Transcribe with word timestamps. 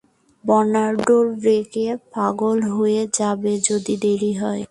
Bernardo 0.45 1.17
রেগে 1.43 1.89
পাগল 2.13 2.57
হয়ে 2.71 3.03
যাবে, 3.13 3.51
যদি 3.67 3.93
দেরি 3.97 4.33
হয়। 4.33 4.59